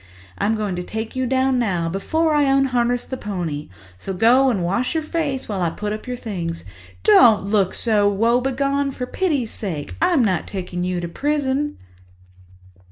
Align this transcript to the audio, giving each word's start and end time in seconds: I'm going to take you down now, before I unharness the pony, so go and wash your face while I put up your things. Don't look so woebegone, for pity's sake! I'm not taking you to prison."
I'm 0.39 0.55
going 0.55 0.75
to 0.77 0.81
take 0.83 1.15
you 1.15 1.27
down 1.27 1.59
now, 1.59 1.87
before 1.87 2.33
I 2.33 2.45
unharness 2.45 3.05
the 3.05 3.17
pony, 3.17 3.69
so 3.99 4.15
go 4.15 4.49
and 4.49 4.63
wash 4.63 4.95
your 4.95 5.03
face 5.03 5.47
while 5.47 5.61
I 5.61 5.69
put 5.69 5.93
up 5.93 6.07
your 6.07 6.17
things. 6.17 6.65
Don't 7.03 7.43
look 7.45 7.75
so 7.75 8.09
woebegone, 8.11 8.89
for 8.93 9.05
pity's 9.05 9.51
sake! 9.51 9.93
I'm 10.01 10.25
not 10.25 10.47
taking 10.47 10.83
you 10.83 11.01
to 11.01 11.07
prison." 11.07 11.77